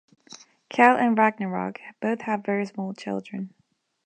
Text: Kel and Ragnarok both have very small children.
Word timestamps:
Kel 0.67 0.97
and 0.97 1.15
Ragnarok 1.15 1.79
both 2.01 2.21
have 2.21 2.43
very 2.43 2.65
small 2.65 2.91
children. 2.91 3.53